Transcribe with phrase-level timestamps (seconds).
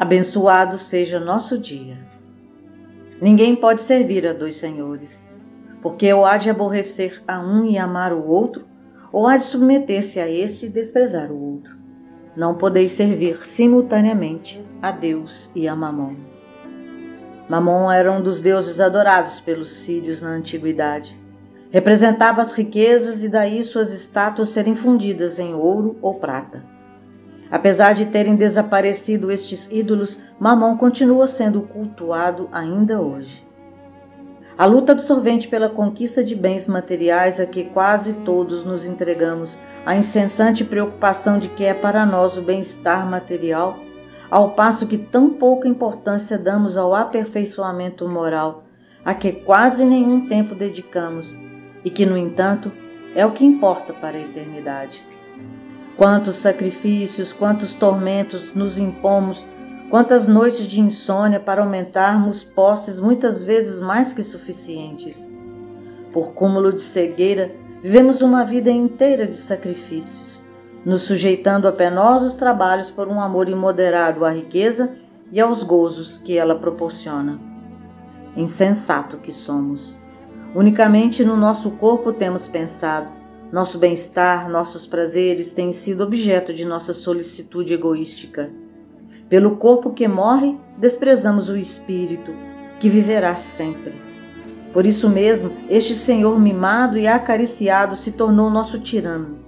[0.00, 1.98] Abençoado seja nosso dia.
[3.20, 5.14] Ninguém pode servir a dois senhores,
[5.82, 8.64] porque ou há de aborrecer a um e amar o outro,
[9.12, 11.76] ou há de submeter-se a este e desprezar o outro.
[12.34, 16.16] Não podeis servir simultaneamente a Deus e a Mamon.
[17.46, 21.14] Mamon era um dos deuses adorados pelos sírios na antiguidade.
[21.70, 26.79] Representava as riquezas e daí suas estátuas serem fundidas em ouro ou prata.
[27.50, 33.44] Apesar de terem desaparecido estes ídolos, Mamon continua sendo cultuado ainda hoje.
[34.56, 39.96] A luta absorvente pela conquista de bens materiais a que quase todos nos entregamos, a
[39.96, 43.78] incessante preocupação de que é para nós o bem-estar material,
[44.30, 48.64] ao passo que tão pouca importância damos ao aperfeiçoamento moral,
[49.04, 51.36] a que quase nenhum tempo dedicamos
[51.84, 52.70] e que, no entanto,
[53.14, 55.02] é o que importa para a eternidade.
[56.00, 59.44] Quantos sacrifícios, quantos tormentos nos impomos,
[59.90, 65.30] quantas noites de insônia para aumentarmos posses muitas vezes mais que suficientes.
[66.10, 70.42] Por cúmulo de cegueira, vivemos uma vida inteira de sacrifícios,
[70.86, 74.96] nos sujeitando a penosos trabalhos por um amor imoderado à riqueza
[75.30, 77.38] e aos gozos que ela proporciona.
[78.34, 80.00] Insensato que somos.
[80.54, 83.19] Unicamente no nosso corpo temos pensado,
[83.52, 88.48] nosso bem-estar, nossos prazeres têm sido objeto de nossa solicitude egoística.
[89.28, 92.32] Pelo corpo que morre, desprezamos o espírito,
[92.78, 93.92] que viverá sempre.
[94.72, 99.40] Por isso mesmo, este Senhor mimado e acariciado se tornou nosso tirano.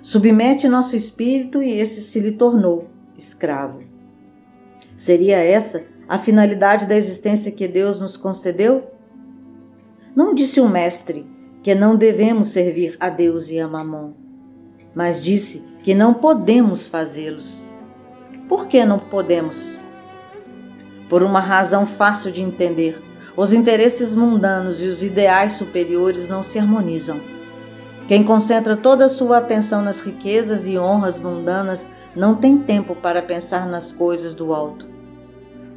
[0.00, 3.82] Submete nosso espírito e esse se lhe tornou escravo.
[4.96, 8.84] Seria essa a finalidade da existência que Deus nos concedeu?
[10.14, 14.12] Não disse o Mestre que não devemos servir a Deus e a Mamon,
[14.94, 17.66] mas disse que não podemos fazê-los.
[18.48, 19.76] Por que não podemos?
[21.08, 23.02] Por uma razão fácil de entender.
[23.36, 27.20] Os interesses mundanos e os ideais superiores não se harmonizam.
[28.08, 33.22] Quem concentra toda a sua atenção nas riquezas e honras mundanas não tem tempo para
[33.22, 34.88] pensar nas coisas do alto.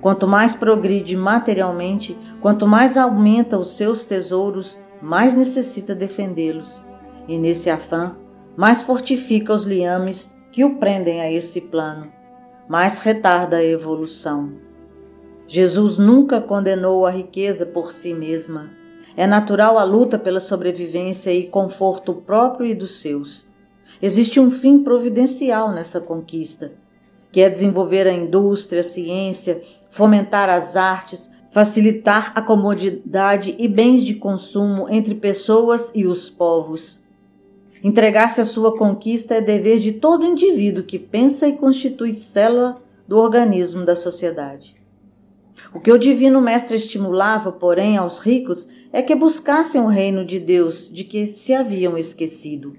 [0.02, 6.86] Quanto mais progride materialmente, quanto mais aumenta os seus tesouros, mais necessita defendê-los,
[7.28, 8.16] e nesse afã,
[8.56, 12.12] mais fortifica os liames que o prendem a esse plano,
[12.68, 14.54] mais retarda a evolução.
[15.48, 18.70] Jesus nunca condenou a riqueza por si mesma.
[19.18, 23.46] É natural a luta pela sobrevivência e conforto próprio e dos seus.
[24.02, 26.72] Existe um fim providencial nessa conquista,
[27.32, 34.04] que é desenvolver a indústria, a ciência, fomentar as artes, facilitar a comodidade e bens
[34.04, 37.04] de consumo entre pessoas e os povos.
[37.84, 43.18] Entregar-se à sua conquista é dever de todo indivíduo que pensa e constitui célula do
[43.18, 44.76] organismo da sociedade.
[45.74, 50.40] O que o Divino Mestre estimulava, porém, aos ricos é que buscassem o reino de
[50.40, 52.76] Deus de que se haviam esquecido.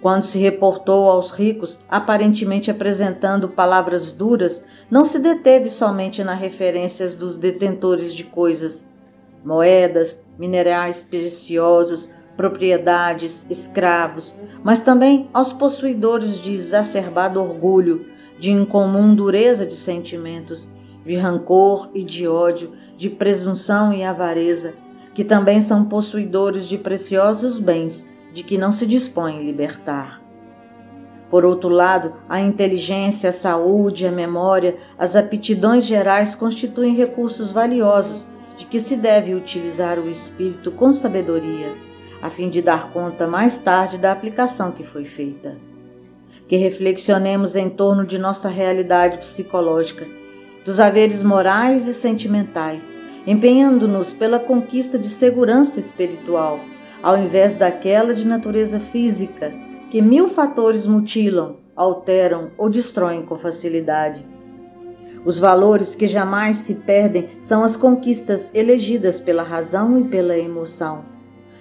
[0.00, 7.14] Quando se reportou aos ricos, aparentemente apresentando palavras duras, não se deteve somente nas referências
[7.14, 8.90] dos detentores de coisas,
[9.44, 14.34] moedas, minerais preciosos, propriedades, escravos,
[14.64, 18.06] mas também aos possuidores de exacerbado orgulho,
[18.38, 20.66] de incomum dureza de sentimentos,
[21.04, 24.72] de rancor e de ódio, de presunção e avareza,
[25.12, 30.20] que também são possuidores de preciosos bens de que não se dispõe libertar.
[31.30, 38.26] Por outro lado, a inteligência, a saúde, a memória, as aptidões gerais constituem recursos valiosos
[38.56, 41.72] de que se deve utilizar o espírito com sabedoria,
[42.20, 45.56] a fim de dar conta mais tarde da aplicação que foi feita.
[46.48, 50.06] Que reflexionemos em torno de nossa realidade psicológica,
[50.64, 56.60] dos haveres morais e sentimentais, empenhando-nos pela conquista de segurança espiritual
[57.02, 59.52] ao invés daquela de natureza física,
[59.90, 64.24] que mil fatores mutilam, alteram ou destroem com facilidade.
[65.24, 71.04] Os valores que jamais se perdem são as conquistas elegidas pela razão e pela emoção,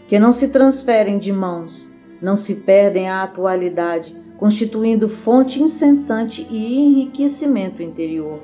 [0.07, 6.77] que não se transferem de mãos, não se perdem à atualidade, constituindo fonte incessante e
[6.77, 8.39] enriquecimento interior.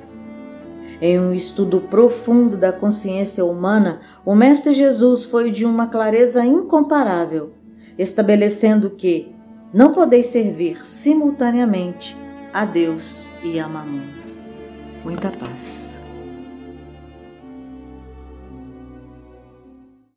[1.00, 7.52] Em um estudo profundo da consciência humana, o Mestre Jesus foi de uma clareza incomparável,
[7.98, 9.34] estabelecendo que
[9.74, 12.16] não podeis servir simultaneamente
[12.52, 14.00] a Deus e a Mamon.
[15.04, 15.95] Muita paz.